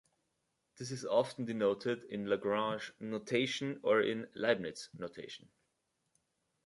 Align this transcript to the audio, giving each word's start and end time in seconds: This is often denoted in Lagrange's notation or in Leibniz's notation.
This 0.79 0.89
is 0.89 1.05
often 1.05 1.45
denoted 1.45 2.05
in 2.05 2.25
Lagrange's 2.25 2.91
notation 2.99 3.79
or 3.83 4.01
in 4.01 4.27
Leibniz's 4.33 4.89
notation. 4.97 5.47